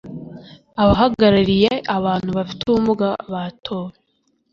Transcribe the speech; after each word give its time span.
Abahagarariye 0.81 1.71
abantu 1.97 2.29
bafite 2.37 2.61
ubumuga 2.65 3.09
batowe 3.33 3.93